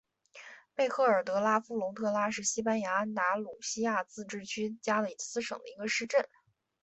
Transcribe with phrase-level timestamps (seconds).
[0.75, 6.27] 贝赫尔德拉夫龙特拉是西班牙安达卢西亚自治区加的斯省的一个市镇。